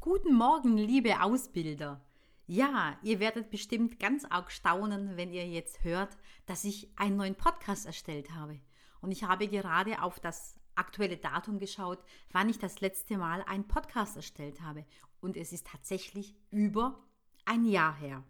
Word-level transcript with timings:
Guten 0.00 0.32
Morgen, 0.32 0.76
liebe 0.76 1.20
Ausbilder. 1.20 2.00
Ja, 2.46 2.96
ihr 3.02 3.18
werdet 3.18 3.50
bestimmt 3.50 3.98
ganz 3.98 4.24
arg 4.24 4.52
staunen, 4.52 5.16
wenn 5.16 5.32
ihr 5.32 5.44
jetzt 5.48 5.82
hört, 5.82 6.16
dass 6.46 6.62
ich 6.62 6.88
einen 6.96 7.16
neuen 7.16 7.34
Podcast 7.34 7.84
erstellt 7.84 8.30
habe. 8.30 8.60
Und 9.00 9.10
ich 9.10 9.24
habe 9.24 9.48
gerade 9.48 10.00
auf 10.00 10.20
das 10.20 10.54
aktuelle 10.76 11.16
Datum 11.16 11.58
geschaut, 11.58 11.98
wann 12.30 12.48
ich 12.48 12.60
das 12.60 12.80
letzte 12.80 13.18
Mal 13.18 13.42
einen 13.48 13.66
Podcast 13.66 14.14
erstellt 14.14 14.60
habe. 14.60 14.86
Und 15.20 15.36
es 15.36 15.52
ist 15.52 15.66
tatsächlich 15.66 16.36
über 16.52 17.02
ein 17.44 17.64
Jahr 17.64 17.96
her. 17.96 18.22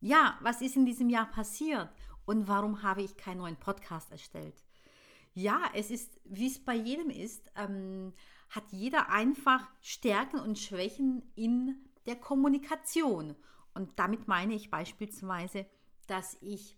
Ja, 0.00 0.38
was 0.42 0.60
ist 0.60 0.76
in 0.76 0.84
diesem 0.84 1.08
Jahr 1.08 1.30
passiert 1.30 1.88
und 2.26 2.46
warum 2.46 2.82
habe 2.82 3.00
ich 3.00 3.16
keinen 3.16 3.38
neuen 3.38 3.56
Podcast 3.56 4.12
erstellt? 4.12 4.62
Ja, 5.32 5.62
es 5.74 5.90
ist, 5.90 6.20
wie 6.24 6.48
es 6.48 6.62
bei 6.62 6.74
jedem 6.74 7.08
ist, 7.08 7.50
ähm, 7.56 8.12
hat 8.50 8.72
jeder 8.72 9.08
einfach 9.08 9.68
Stärken 9.80 10.38
und 10.38 10.58
Schwächen 10.58 11.22
in 11.34 11.88
der 12.06 12.16
Kommunikation. 12.16 13.36
Und 13.74 13.98
damit 13.98 14.28
meine 14.28 14.54
ich 14.54 14.70
beispielsweise, 14.70 15.66
dass 16.06 16.36
ich 16.40 16.76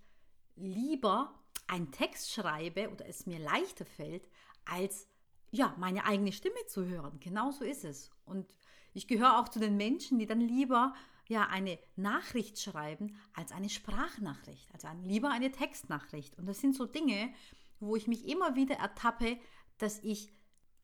lieber 0.56 1.34
einen 1.66 1.90
Text 1.90 2.30
schreibe 2.32 2.90
oder 2.90 3.08
es 3.08 3.26
mir 3.26 3.38
leichter 3.38 3.86
fällt, 3.86 4.28
als 4.66 5.08
ja, 5.50 5.74
meine 5.78 6.04
eigene 6.04 6.32
Stimme 6.32 6.66
zu 6.66 6.86
hören. 6.86 7.18
Genau 7.20 7.50
so 7.50 7.64
ist 7.64 7.84
es. 7.84 8.10
Und 8.24 8.54
ich 8.94 9.08
gehöre 9.08 9.38
auch 9.38 9.48
zu 9.48 9.58
den 9.58 9.76
Menschen, 9.76 10.18
die 10.18 10.26
dann 10.26 10.40
lieber 10.40 10.94
ja 11.28 11.46
eine 11.46 11.78
Nachricht 11.96 12.58
schreiben 12.58 13.16
als 13.34 13.52
eine 13.52 13.68
Sprachnachricht, 13.68 14.68
also 14.72 14.88
lieber 15.02 15.30
eine 15.30 15.50
Textnachricht. 15.50 16.36
Und 16.38 16.46
das 16.46 16.60
sind 16.60 16.74
so 16.74 16.84
Dinge, 16.84 17.32
wo 17.80 17.96
ich 17.96 18.06
mich 18.06 18.28
immer 18.28 18.54
wieder 18.54 18.76
ertappe, 18.76 19.38
dass 19.78 19.98
ich 20.00 20.32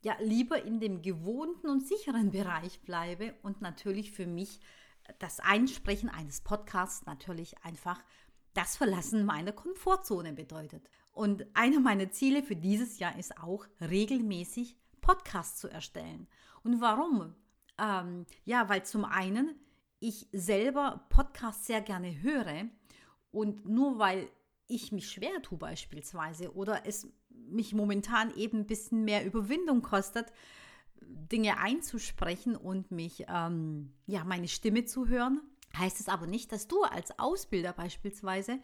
ja 0.01 0.17
lieber 0.21 0.63
in 0.65 0.81
dem 0.81 1.03
gewohnten 1.03 1.69
und 1.69 1.87
sicheren 1.87 2.31
Bereich 2.31 2.81
bleibe 2.83 3.35
und 3.43 3.61
natürlich 3.61 4.13
für 4.13 4.27
mich 4.27 4.61
das 5.19 5.41
Einsprechen 5.41 6.09
eines 6.09 6.41
Podcasts 6.43 7.07
natürlich 7.07 7.59
einfach 7.65 8.03
das 8.55 8.77
Verlassen 8.77 9.25
meiner 9.25 9.53
Komfortzone 9.53 10.33
bedeutet. 10.33 10.89
Und 11.13 11.47
einer 11.55 11.81
meiner 11.81 12.11
Ziele 12.11 12.43
für 12.43 12.57
dieses 12.57 12.99
Jahr 12.99 13.19
ist 13.19 13.39
auch, 13.39 13.67
regelmäßig 13.81 14.77
Podcasts 15.01 15.59
zu 15.61 15.69
erstellen. 15.69 16.29
Und 16.63 16.81
warum? 16.81 17.35
Ähm, 17.79 18.27
ja, 18.45 18.69
weil 18.69 18.85
zum 18.85 19.05
einen 19.05 19.55
ich 20.01 20.29
selber 20.33 21.07
Podcasts 21.09 21.67
sehr 21.67 21.81
gerne 21.81 22.23
höre 22.23 22.69
und 23.31 23.67
nur 23.67 23.99
weil 23.99 24.29
ich 24.69 24.93
mich 24.93 25.11
schwer 25.11 25.43
tue 25.43 25.59
beispielsweise 25.59 26.55
oder 26.55 26.87
es 26.87 27.09
mich 27.51 27.75
momentan 27.75 28.35
eben 28.37 28.61
ein 28.61 28.67
bisschen 28.67 29.05
mehr 29.05 29.25
Überwindung 29.25 29.83
kostet, 29.83 30.33
Dinge 31.01 31.59
einzusprechen 31.59 32.57
und 32.57 32.91
mich, 32.91 33.25
ähm, 33.29 33.93
ja, 34.07 34.25
meine 34.25 34.49
Stimme 34.49 34.85
zu 34.85 35.09
hören, 35.09 35.41
heißt 35.77 36.01
es 36.01 36.09
aber 36.09 36.27
nicht, 36.27 36.53
dass 36.53 36.69
du 36.69 36.83
als 36.83 37.19
Ausbilder 37.19 37.73
beispielsweise 37.73 38.61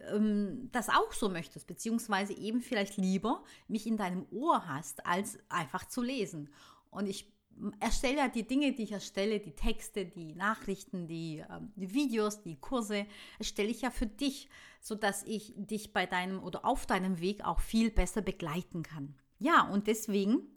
ähm, 0.00 0.68
das 0.72 0.88
auch 0.88 1.12
so 1.12 1.28
möchtest, 1.28 1.66
beziehungsweise 1.66 2.34
eben 2.34 2.60
vielleicht 2.60 2.96
lieber 2.96 3.44
mich 3.68 3.86
in 3.86 3.96
deinem 3.96 4.26
Ohr 4.30 4.66
hast, 4.66 5.06
als 5.06 5.38
einfach 5.48 5.86
zu 5.86 6.02
lesen. 6.02 6.50
Und 6.90 7.06
ich 7.06 7.32
erstelle 7.80 8.18
ja 8.18 8.28
die 8.28 8.46
Dinge, 8.46 8.72
die 8.72 8.84
ich 8.84 8.92
erstelle, 8.92 9.40
die 9.40 9.54
Texte, 9.54 10.06
die 10.06 10.34
Nachrichten, 10.34 11.06
die, 11.06 11.44
ähm, 11.50 11.72
die 11.76 11.92
Videos, 11.94 12.42
die 12.42 12.56
Kurse, 12.56 13.06
erstelle 13.38 13.68
ich 13.68 13.82
ja 13.82 13.90
für 13.90 14.06
dich, 14.06 14.48
sodass 14.80 15.22
ich 15.24 15.54
dich 15.56 15.92
bei 15.92 16.06
deinem 16.06 16.42
oder 16.42 16.64
auf 16.64 16.86
deinem 16.86 17.20
Weg 17.20 17.44
auch 17.44 17.60
viel 17.60 17.90
besser 17.90 18.22
begleiten 18.22 18.82
kann. 18.82 19.14
Ja, 19.38 19.68
und 19.68 19.86
deswegen 19.86 20.56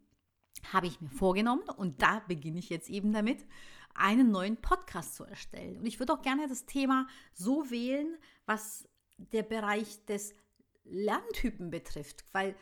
habe 0.73 0.87
ich 0.87 0.99
mir 1.01 1.09
vorgenommen, 1.09 1.63
und 1.77 2.01
da 2.01 2.21
beginne 2.27 2.59
ich 2.59 2.69
jetzt 2.69 2.89
eben 2.89 3.13
damit, 3.13 3.45
einen 3.93 4.31
neuen 4.31 4.57
Podcast 4.57 5.15
zu 5.15 5.23
erstellen. 5.23 5.77
Und 5.79 5.85
ich 5.85 5.99
würde 5.99 6.13
auch 6.13 6.21
gerne 6.21 6.47
das 6.47 6.65
Thema 6.65 7.07
so 7.33 7.69
wählen, 7.69 8.17
was 8.45 8.87
der 9.17 9.43
Bereich 9.43 10.05
des 10.05 10.33
Lerntypen 10.83 11.69
betrifft, 11.69 12.23
weil 12.31 12.55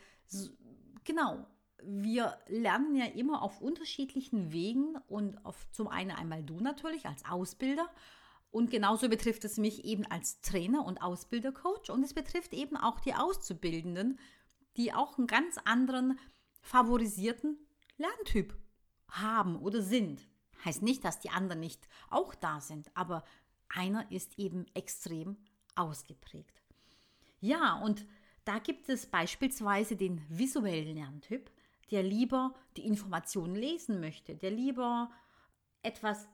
genau, 1.04 1.46
wir 1.82 2.36
lernen 2.48 2.96
ja 2.96 3.06
immer 3.06 3.42
auf 3.42 3.60
unterschiedlichen 3.60 4.52
Wegen 4.52 4.96
und 5.08 5.44
auf 5.44 5.66
zum 5.72 5.88
einen 5.88 6.10
einmal 6.10 6.42
du 6.42 6.60
natürlich 6.60 7.06
als 7.06 7.24
Ausbilder 7.24 7.88
und 8.50 8.70
genauso 8.70 9.08
betrifft 9.08 9.44
es 9.44 9.58
mich 9.58 9.84
eben 9.84 10.06
als 10.06 10.40
Trainer 10.40 10.84
und 10.84 11.02
Ausbildercoach 11.02 11.90
und 11.90 12.02
es 12.02 12.14
betrifft 12.14 12.54
eben 12.54 12.76
auch 12.76 13.00
die 13.00 13.14
Auszubildenden, 13.14 14.18
die 14.76 14.92
auch 14.92 15.18
einen 15.18 15.26
ganz 15.26 15.58
anderen 15.64 16.18
favorisierten 16.60 17.58
Lerntyp 17.96 18.56
haben 19.08 19.56
oder 19.56 19.82
sind. 19.82 20.28
Heißt 20.64 20.82
nicht, 20.82 21.04
dass 21.04 21.20
die 21.20 21.30
anderen 21.30 21.60
nicht 21.60 21.88
auch 22.10 22.34
da 22.34 22.60
sind, 22.60 22.90
aber 22.94 23.24
einer 23.68 24.10
ist 24.10 24.38
eben 24.38 24.66
extrem 24.74 25.36
ausgeprägt. 25.74 26.62
Ja, 27.40 27.80
und 27.80 28.06
da 28.44 28.58
gibt 28.58 28.88
es 28.88 29.06
beispielsweise 29.06 29.94
den 29.94 30.24
visuellen 30.28 30.96
Lerntyp, 30.96 31.50
der 31.90 32.02
lieber 32.02 32.54
die 32.76 32.86
Informationen 32.86 33.54
lesen 33.54 34.00
möchte, 34.00 34.34
der 34.36 34.50
lieber 34.50 35.10
etwas 35.82 36.28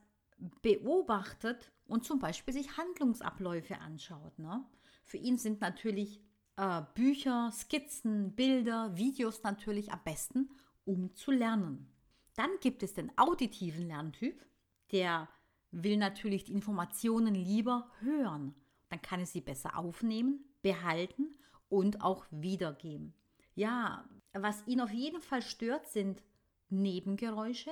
beobachtet 0.61 1.71
und 1.87 2.03
zum 2.03 2.19
Beispiel 2.19 2.53
sich 2.53 2.77
Handlungsabläufe 2.77 3.79
anschaut. 3.79 4.37
Ne? 4.39 4.65
Für 5.03 5.17
ihn 5.17 5.37
sind 5.37 5.61
natürlich 5.61 6.19
äh, 6.57 6.81
Bücher, 6.93 7.51
Skizzen, 7.51 8.35
Bilder, 8.35 8.95
Videos 8.97 9.43
natürlich 9.43 9.91
am 9.91 10.01
besten, 10.03 10.49
um 10.83 11.13
zu 11.15 11.31
lernen. 11.31 11.91
Dann 12.35 12.49
gibt 12.59 12.83
es 12.83 12.93
den 12.93 13.17
auditiven 13.17 13.87
Lerntyp, 13.87 14.45
der 14.91 15.29
will 15.71 15.97
natürlich 15.97 16.45
die 16.45 16.53
Informationen 16.53 17.33
lieber 17.33 17.89
hören. 17.99 18.55
Dann 18.89 19.01
kann 19.01 19.21
er 19.21 19.25
sie 19.25 19.41
besser 19.41 19.77
aufnehmen, 19.77 20.45
behalten 20.61 21.35
und 21.69 22.01
auch 22.01 22.25
wiedergeben. 22.29 23.13
Ja, 23.55 24.07
was 24.33 24.67
ihn 24.67 24.81
auf 24.81 24.91
jeden 24.91 25.21
Fall 25.21 25.41
stört, 25.41 25.87
sind 25.87 26.21
Nebengeräusche. 26.69 27.71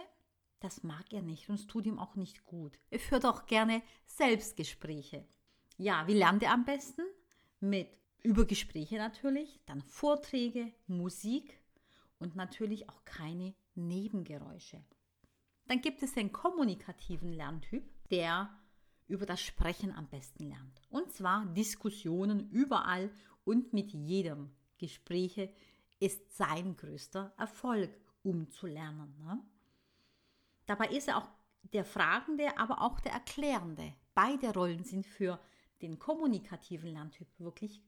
Das 0.62 0.82
mag 0.82 1.12
er 1.12 1.22
nicht 1.22 1.50
und 1.50 1.56
es 1.56 1.68
tut 1.68 1.86
ihm 1.86 2.00
auch 2.00 2.16
nicht 2.16 2.46
gut. 2.46 2.80
Er 2.90 3.00
führt 3.00 3.26
auch 3.26 3.46
gerne 3.46 3.82
Selbstgespräche. 4.06 5.28
Ja, 5.78 6.08
wie 6.08 6.14
lernt 6.14 6.42
er 6.42 6.54
am 6.54 6.64
besten? 6.64 7.02
Mit 7.60 7.90
Übergespräche 8.24 8.96
natürlich, 8.96 9.60
dann 9.66 9.82
Vorträge, 9.82 10.72
Musik 10.88 11.60
und 12.20 12.38
natürlich 12.38 12.90
auch 12.90 13.04
keine 13.04 13.54
Nebengeräusche. 13.76 14.82
Dann 15.68 15.82
gibt 15.82 16.02
es 16.02 16.14
den 16.14 16.32
kommunikativen 16.32 17.34
Lerntyp, 17.34 17.84
der 18.10 18.58
über 19.08 19.26
das 19.26 19.42
Sprechen 19.42 19.92
am 19.92 20.08
besten 20.08 20.46
lernt. 20.46 20.82
Und 20.90 21.12
zwar 21.12 21.46
Diskussionen 21.48 22.50
überall 22.52 23.12
und 23.44 23.74
mit 23.74 23.92
jedem. 23.92 24.56
Gespräche 24.78 25.54
ist 26.03 26.36
sein 26.36 26.75
größter 26.75 27.34
Erfolg, 27.38 27.90
um 28.24 28.50
zu 28.50 28.68
lernen. 28.68 29.16
Ne? 29.19 29.41
Dabei 30.66 30.88
ist 30.88 31.08
er 31.08 31.18
auch 31.18 31.30
der 31.72 31.86
Fragende, 31.86 32.58
aber 32.58 32.81
auch 32.81 33.00
der 33.00 33.14
Erklärende. 33.14 33.94
Beide 34.13 34.53
Rollen 34.53 34.84
sind 34.84 35.06
für 35.06 35.40
den 35.81 36.00
kommunikativen 36.00 36.92
Lerntyp 36.92 37.28
wirklich 37.40 37.81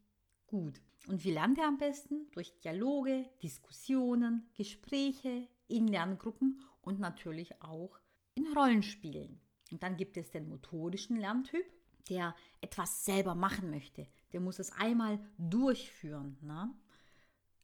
gut. 0.47 0.81
Und 1.07 1.25
wie 1.25 1.31
lernt 1.31 1.57
er 1.57 1.67
am 1.67 1.77
besten? 1.77 2.31
Durch 2.31 2.57
Dialoge, 2.61 3.29
Diskussionen, 3.43 4.49
Gespräche 4.53 5.49
in 5.67 5.87
Lerngruppen 5.87 6.61
und 6.81 6.99
natürlich 6.99 7.61
auch 7.61 7.99
in 8.33 8.47
Rollenspielen. 8.53 9.41
Und 9.71 9.83
dann 9.83 9.97
gibt 9.97 10.15
es 10.15 10.31
den 10.31 10.47
motorischen 10.47 11.17
Lerntyp, 11.17 11.65
der 12.09 12.33
etwas 12.61 13.03
selber 13.03 13.35
machen 13.35 13.71
möchte. 13.71 14.07
Der 14.31 14.39
muss 14.39 14.59
es 14.59 14.71
einmal 14.71 15.19
durchführen. 15.37 16.37
Ne? 16.41 16.73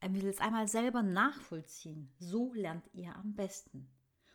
Er 0.01 0.13
will 0.15 0.25
es 0.25 0.39
einmal 0.39 0.67
selber 0.67 1.03
nachvollziehen. 1.03 2.11
So 2.17 2.53
lernt 2.55 2.89
er 2.93 3.15
am 3.17 3.35
besten. 3.35 3.87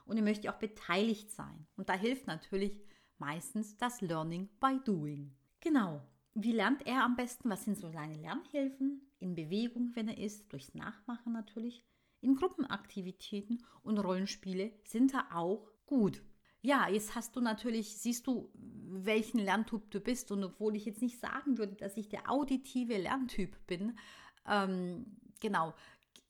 Und 0.05 0.17
er 0.17 0.23
möchte 0.23 0.51
auch 0.51 0.59
beteiligt 0.59 1.33
sein. 1.33 1.67
Und 1.77 1.89
da 1.89 1.95
hilft 1.95 2.29
natürlich 2.29 2.81
meistens 3.19 3.77
das 3.77 4.01
Learning 4.01 4.49
by 4.61 4.79
Doing. 4.85 5.35
Genau. 5.61 6.01
Wie 6.35 6.53
lernt 6.53 6.87
er 6.87 7.03
am 7.03 7.17
besten? 7.17 7.51
Was 7.51 7.65
sind 7.65 7.79
so 7.79 7.91
seine 7.91 8.15
Lernhilfen? 8.15 9.11
In 9.19 9.35
Bewegung, 9.35 9.91
wenn 9.95 10.07
er 10.07 10.19
ist, 10.19 10.53
durchs 10.53 10.75
Nachmachen 10.75 11.33
natürlich. 11.33 11.85
In 12.21 12.37
Gruppenaktivitäten 12.37 13.65
und 13.83 13.99
Rollenspiele 13.99 14.73
sind 14.85 15.15
er 15.15 15.37
auch 15.37 15.69
gut. 15.87 16.23
Ja, 16.61 16.89
jetzt 16.89 17.17
hast 17.17 17.35
du 17.35 17.41
natürlich, 17.41 17.97
siehst 17.97 18.27
du, 18.27 18.53
welchen 18.55 19.39
Lerntyp 19.39 19.91
du 19.91 19.99
bist. 19.99 20.31
Und 20.31 20.45
obwohl 20.45 20.77
ich 20.77 20.85
jetzt 20.85 21.03
nicht 21.03 21.19
sagen 21.19 21.59
würde, 21.59 21.75
dass 21.75 21.97
ich 21.97 22.09
der 22.09 22.31
auditive 22.31 22.99
Lerntyp 22.99 23.57
bin, 23.67 23.99
ähm, 24.49 25.17
genau, 25.41 25.75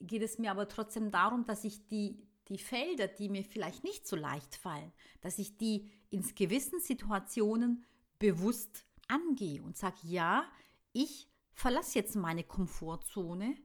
geht 0.00 0.22
es 0.22 0.38
mir 0.38 0.50
aber 0.50 0.68
trotzdem 0.68 1.10
darum, 1.10 1.44
dass 1.46 1.64
ich 1.64 1.86
die, 1.86 2.26
die 2.48 2.58
Felder, 2.58 3.08
die 3.08 3.28
mir 3.28 3.44
vielleicht 3.44 3.84
nicht 3.84 4.06
so 4.06 4.16
leicht 4.16 4.54
fallen, 4.54 4.92
dass 5.20 5.38
ich 5.38 5.56
die 5.56 5.90
in 6.10 6.22
gewissen 6.34 6.80
Situationen 6.80 7.84
bewusst 8.18 8.86
angehe 9.08 9.62
und 9.62 9.76
sage, 9.76 9.96
ja, 10.02 10.44
ich 10.92 11.28
verlasse 11.52 11.98
jetzt 11.98 12.16
meine 12.16 12.44
Komfortzone 12.44 13.56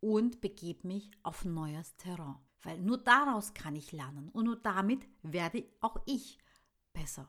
und 0.00 0.40
begebe 0.40 0.86
mich 0.86 1.10
auf 1.22 1.44
neues 1.44 1.96
Terrain. 1.96 2.36
Weil 2.62 2.78
nur 2.78 2.98
daraus 2.98 3.54
kann 3.54 3.74
ich 3.76 3.92
lernen 3.92 4.28
und 4.30 4.44
nur 4.44 4.56
damit 4.56 5.06
werde 5.22 5.64
auch 5.80 5.96
ich 6.06 6.38
besser. 6.92 7.28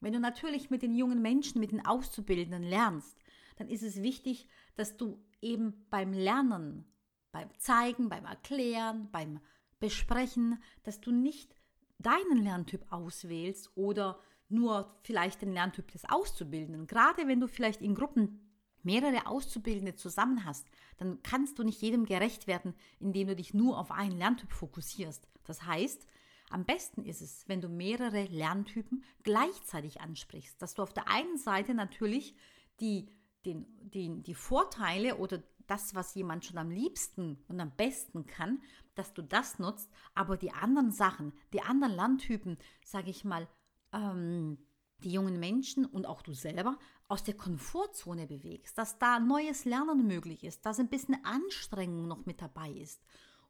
Wenn 0.00 0.14
du 0.14 0.20
natürlich 0.20 0.70
mit 0.70 0.82
den 0.82 0.94
jungen 0.94 1.22
Menschen, 1.22 1.60
mit 1.60 1.72
den 1.72 1.84
Auszubildenden 1.84 2.62
lernst, 2.62 3.16
dann 3.56 3.68
ist 3.68 3.82
es 3.82 4.02
wichtig, 4.02 4.48
dass 4.74 4.96
du 4.96 5.22
eben 5.44 5.86
beim 5.90 6.12
Lernen, 6.12 6.84
beim 7.30 7.48
Zeigen, 7.58 8.08
beim 8.08 8.24
Erklären, 8.24 9.08
beim 9.12 9.40
Besprechen, 9.78 10.60
dass 10.82 11.00
du 11.00 11.12
nicht 11.12 11.54
deinen 11.98 12.42
Lerntyp 12.42 12.84
auswählst 12.90 13.70
oder 13.76 14.18
nur 14.48 14.98
vielleicht 15.02 15.42
den 15.42 15.52
Lerntyp 15.52 15.90
des 15.92 16.04
Auszubildenden. 16.08 16.86
Gerade 16.86 17.26
wenn 17.28 17.40
du 17.40 17.48
vielleicht 17.48 17.82
in 17.82 17.94
Gruppen 17.94 18.40
mehrere 18.82 19.26
Auszubildende 19.26 19.94
zusammen 19.94 20.44
hast, 20.44 20.66
dann 20.98 21.22
kannst 21.22 21.58
du 21.58 21.64
nicht 21.64 21.80
jedem 21.80 22.04
gerecht 22.04 22.46
werden, 22.46 22.74
indem 23.00 23.28
du 23.28 23.36
dich 23.36 23.54
nur 23.54 23.78
auf 23.78 23.90
einen 23.90 24.18
Lerntyp 24.18 24.52
fokussierst. 24.52 25.28
Das 25.44 25.64
heißt, 25.64 26.06
am 26.50 26.64
besten 26.64 27.02
ist 27.02 27.22
es, 27.22 27.48
wenn 27.48 27.60
du 27.60 27.68
mehrere 27.68 28.24
Lerntypen 28.24 29.02
gleichzeitig 29.22 30.00
ansprichst, 30.00 30.60
dass 30.60 30.74
du 30.74 30.82
auf 30.82 30.92
der 30.92 31.08
einen 31.08 31.38
Seite 31.38 31.74
natürlich 31.74 32.36
die, 32.80 33.08
den, 33.44 33.66
den, 33.90 34.22
die 34.22 34.34
Vorteile 34.34 35.16
oder 35.16 35.42
das, 35.66 35.94
was 35.94 36.14
jemand 36.14 36.44
schon 36.44 36.58
am 36.58 36.70
liebsten 36.70 37.38
und 37.48 37.60
am 37.60 37.70
besten 37.74 38.26
kann, 38.26 38.62
dass 38.94 39.14
du 39.14 39.22
das 39.22 39.58
nutzt, 39.58 39.90
aber 40.14 40.36
die 40.36 40.52
anderen 40.52 40.92
Sachen, 40.92 41.32
die 41.52 41.62
anderen 41.62 41.94
Lerntypen, 41.94 42.58
sage 42.84 43.10
ich 43.10 43.24
mal, 43.24 43.48
ähm, 43.92 44.58
die 44.98 45.12
jungen 45.12 45.38
Menschen 45.38 45.84
und 45.84 46.06
auch 46.06 46.22
du 46.22 46.32
selber 46.32 46.78
aus 47.08 47.22
der 47.24 47.34
Komfortzone 47.34 48.26
bewegst, 48.26 48.78
dass 48.78 48.98
da 48.98 49.18
neues 49.18 49.64
Lernen 49.64 50.06
möglich 50.06 50.44
ist, 50.44 50.64
dass 50.64 50.80
ein 50.80 50.88
bisschen 50.88 51.22
Anstrengung 51.24 52.08
noch 52.08 52.24
mit 52.26 52.40
dabei 52.40 52.70
ist. 52.70 53.02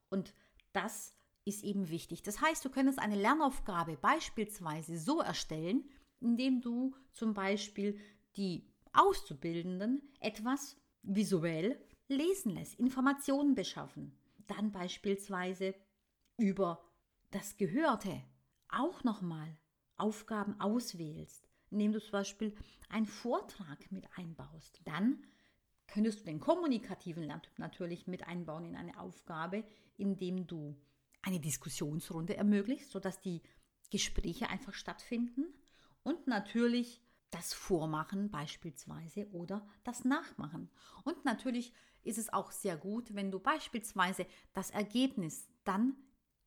Und 0.08 0.34
das 0.72 1.14
ist 1.44 1.62
eben 1.62 1.88
wichtig. 1.90 2.22
Das 2.22 2.40
heißt, 2.40 2.64
du 2.64 2.70
könntest 2.70 2.98
eine 2.98 3.16
Lernaufgabe 3.16 3.96
beispielsweise 3.96 4.98
so 4.98 5.20
erstellen, 5.20 5.88
indem 6.20 6.60
du 6.60 6.96
zum 7.12 7.34
Beispiel 7.34 7.98
die 8.36 8.66
Auszubildenden 8.94 10.02
etwas 10.20 10.76
visuell 11.02 11.78
lesen 12.08 12.52
lässt, 12.52 12.78
Informationen 12.78 13.54
beschaffen. 13.54 14.16
Dann 14.46 14.72
beispielsweise 14.72 15.74
über 16.38 16.82
das 17.30 17.56
Gehörte 17.56 18.22
auch 18.68 19.04
nochmal 19.04 19.56
Aufgaben 19.96 20.60
auswählst, 20.60 21.48
indem 21.70 21.92
du 21.92 22.00
zum 22.00 22.12
Beispiel 22.12 22.54
einen 22.88 23.06
Vortrag 23.06 23.90
mit 23.90 24.06
einbaust. 24.16 24.80
Dann 24.84 25.24
könntest 25.86 26.20
du 26.20 26.24
den 26.24 26.40
kommunikativen 26.40 27.22
Lerntyp 27.22 27.58
natürlich 27.58 28.06
mit 28.06 28.26
einbauen 28.26 28.64
in 28.64 28.76
eine 28.76 28.98
Aufgabe, 28.98 29.64
indem 29.96 30.46
du 30.46 30.76
eine 31.22 31.40
Diskussionsrunde 31.40 32.36
ermöglicht, 32.36 32.90
sodass 32.90 33.20
die 33.20 33.42
Gespräche 33.90 34.48
einfach 34.48 34.74
stattfinden 34.74 35.46
und 36.02 36.26
natürlich 36.26 37.03
das 37.34 37.52
Vormachen 37.52 38.30
beispielsweise 38.30 39.28
oder 39.32 39.66
das 39.82 40.04
Nachmachen. 40.04 40.70
Und 41.02 41.24
natürlich 41.24 41.72
ist 42.04 42.18
es 42.18 42.32
auch 42.32 42.52
sehr 42.52 42.76
gut, 42.76 43.14
wenn 43.14 43.32
du 43.32 43.40
beispielsweise 43.40 44.26
das 44.52 44.70
Ergebnis 44.70 45.48
dann 45.64 45.96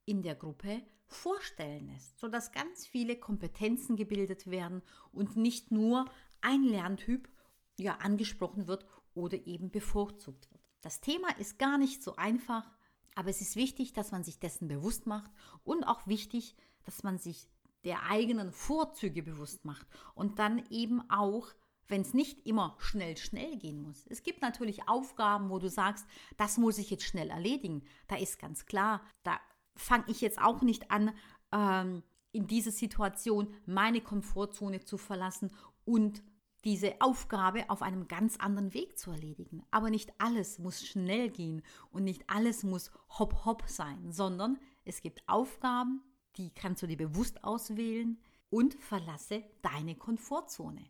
in 0.06 0.22
der 0.22 0.36
Gruppe 0.36 0.82
vorstellen 1.06 1.88
lässt, 1.88 2.18
sodass 2.20 2.54
ganz 2.54 2.88
viele 2.88 3.18
Kompetenzen 3.18 3.98
gebildet 3.98 4.50
werden 4.50 4.82
und 5.12 5.36
nicht 5.36 5.72
nur 5.72 6.06
ein 6.40 6.64
Lerntyp 6.64 7.30
ja 7.78 7.98
angesprochen 7.98 8.68
wird 8.68 8.86
oder 9.14 9.46
eben 9.46 9.72
bevorzugt 9.72 10.50
wird. 10.52 10.62
Das 10.82 11.02
Thema 11.02 11.28
ist 11.38 11.60
gar 11.60 11.78
nicht 11.78 12.02
so 12.02 12.16
einfach, 12.16 12.78
aber 13.16 13.30
es 13.30 13.42
ist 13.42 13.58
wichtig, 13.58 13.92
dass 13.92 14.12
man 14.12 14.24
sich 14.24 14.40
dessen 14.40 14.70
bewusst 14.70 15.06
macht 15.06 15.32
und 15.66 15.84
auch 15.84 16.08
wichtig, 16.08 16.56
dass 16.86 17.04
man 17.04 17.18
sich 17.18 17.50
der 17.84 18.04
eigenen 18.10 18.52
Vorzüge 18.52 19.24
bewusst 19.24 19.66
macht 19.66 19.88
und 20.14 20.40
dann 20.40 20.64
eben 20.70 21.10
auch, 21.10 21.48
wenn 21.88 22.02
es 22.02 22.14
nicht 22.14 22.46
immer 22.46 22.76
schnell, 22.80 23.18
schnell 23.18 23.58
gehen 23.58 23.82
muss. 23.82 24.06
Es 24.08 24.24
gibt 24.24 24.42
natürlich 24.42 24.88
Aufgaben, 24.90 25.50
wo 25.50 25.60
du 25.60 25.70
sagst, 25.70 26.06
das 26.36 26.58
muss 26.58 26.78
ich 26.78 26.90
jetzt 26.90 27.06
schnell 27.06 27.30
erledigen. 27.30 27.84
Da 28.08 28.18
ist 28.18 28.40
ganz 28.40 28.66
klar, 28.66 29.02
da 29.24 29.40
fange 29.76 30.06
ich 30.08 30.22
jetzt 30.22 30.42
auch 30.42 30.62
nicht 30.62 30.92
an, 30.92 31.14
ähm, 31.52 32.04
in 32.32 32.48
dieser 32.48 32.72
Situation 32.72 33.54
meine 33.66 34.02
Komfortzone 34.02 34.82
zu 34.82 34.98
verlassen 34.98 35.52
und 35.86 36.22
diese 36.66 37.00
Aufgabe 37.00 37.70
auf 37.70 37.82
einem 37.82 38.08
ganz 38.08 38.38
anderen 38.38 38.74
Weg 38.74 38.98
zu 38.98 39.12
erledigen. 39.12 39.64
Aber 39.72 39.90
nicht 39.90 40.12
alles 40.20 40.60
muss 40.60 40.86
schnell 40.86 41.30
gehen 41.30 41.62
und 41.92 42.04
nicht 42.04 42.30
alles 42.30 42.64
muss 42.64 42.92
hopp 43.18 43.46
hopp 43.46 43.64
sein, 43.68 44.12
sondern 44.12 44.60
es 44.84 45.02
gibt 45.02 45.24
Aufgaben, 45.28 46.02
die 46.38 46.52
kannst 46.52 46.84
du 46.84 46.88
dir 46.88 46.98
bewusst 46.98 47.44
auswählen 47.44 48.20
und 48.50 48.76
verlasse 48.76 49.44
deine 49.62 49.96
Komfortzone. 49.96 50.86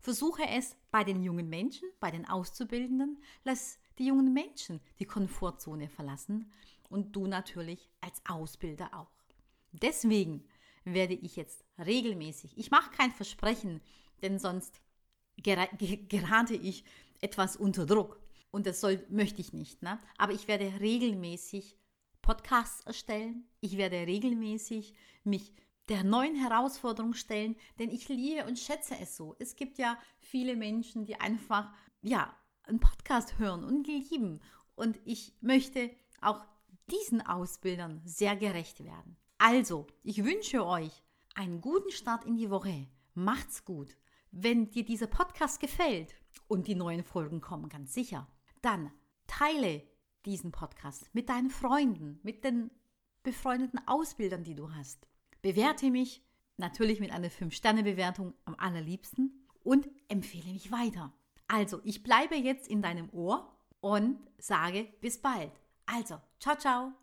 Versuche 0.00 0.42
es 0.48 0.76
bei 0.90 1.04
den 1.04 1.22
jungen 1.22 1.48
Menschen, 1.48 1.88
bei 2.00 2.10
den 2.10 2.28
Auszubildenden, 2.28 3.22
lass 3.44 3.78
die 3.98 4.06
jungen 4.06 4.32
Menschen 4.32 4.80
die 4.98 5.04
Komfortzone 5.04 5.88
verlassen 5.88 6.50
und 6.88 7.14
du 7.14 7.26
natürlich 7.26 7.90
als 8.00 8.20
Ausbilder 8.26 8.90
auch. 8.94 9.12
Deswegen 9.70 10.44
werde 10.84 11.14
ich 11.14 11.36
jetzt 11.36 11.64
regelmäßig, 11.78 12.58
ich 12.58 12.70
mache 12.70 12.90
kein 12.90 13.12
Versprechen, 13.12 13.80
denn 14.22 14.38
sonst 14.38 14.80
gerate 15.36 16.54
ich 16.54 16.84
etwas 17.20 17.56
unter 17.56 17.86
Druck. 17.86 18.20
Und 18.50 18.66
das 18.66 18.80
soll, 18.80 19.04
möchte 19.08 19.40
ich 19.40 19.52
nicht. 19.52 19.82
Ne? 19.82 19.98
Aber 20.18 20.32
ich 20.32 20.46
werde 20.46 20.80
regelmäßig 20.80 21.76
Podcasts 22.22 22.80
erstellen. 22.86 23.48
Ich 23.60 23.76
werde 23.76 24.06
regelmäßig 24.06 24.94
mich 25.24 25.52
der 25.88 26.04
neuen 26.04 26.36
Herausforderung 26.36 27.14
stellen, 27.14 27.56
denn 27.78 27.90
ich 27.90 28.08
liebe 28.08 28.46
und 28.46 28.58
schätze 28.58 28.96
es 29.00 29.16
so. 29.16 29.36
Es 29.38 29.56
gibt 29.56 29.78
ja 29.78 29.98
viele 30.20 30.56
Menschen, 30.56 31.04
die 31.04 31.16
einfach, 31.16 31.72
ja, 32.00 32.34
einen 32.62 32.80
Podcast 32.80 33.38
hören 33.38 33.64
und 33.64 33.86
lieben. 33.86 34.40
Und 34.76 35.00
ich 35.04 35.34
möchte 35.40 35.90
auch 36.20 36.46
diesen 36.90 37.20
Ausbildern 37.20 38.00
sehr 38.04 38.36
gerecht 38.36 38.84
werden. 38.84 39.16
Also, 39.38 39.88
ich 40.04 40.24
wünsche 40.24 40.64
euch 40.64 41.02
einen 41.34 41.60
guten 41.60 41.90
Start 41.90 42.24
in 42.24 42.36
die 42.36 42.50
Woche. 42.50 42.86
Macht's 43.14 43.64
gut. 43.64 43.96
Wenn 44.30 44.70
dir 44.70 44.84
dieser 44.84 45.08
Podcast 45.08 45.60
gefällt 45.60 46.14
und 46.46 46.68
die 46.68 46.74
neuen 46.74 47.02
Folgen 47.02 47.40
kommen 47.40 47.68
ganz 47.68 47.92
sicher, 47.92 48.28
dann 48.62 48.92
teile 49.26 49.82
diesen 50.26 50.52
Podcast 50.52 51.12
mit 51.14 51.28
deinen 51.28 51.50
Freunden, 51.50 52.20
mit 52.22 52.44
den 52.44 52.70
befreundeten 53.22 53.80
Ausbildern, 53.86 54.44
die 54.44 54.54
du 54.54 54.74
hast. 54.74 55.06
Bewerte 55.42 55.90
mich 55.90 56.22
natürlich 56.56 57.00
mit 57.00 57.10
einer 57.12 57.28
5-Sterne-Bewertung 57.28 58.34
am 58.44 58.54
allerliebsten 58.56 59.46
und 59.62 59.88
empfehle 60.08 60.52
mich 60.52 60.70
weiter. 60.70 61.12
Also, 61.48 61.80
ich 61.84 62.02
bleibe 62.02 62.36
jetzt 62.36 62.68
in 62.68 62.82
deinem 62.82 63.10
Ohr 63.10 63.52
und 63.80 64.18
sage 64.38 64.88
bis 65.00 65.18
bald. 65.20 65.52
Also, 65.86 66.18
ciao, 66.38 66.56
ciao. 66.56 67.01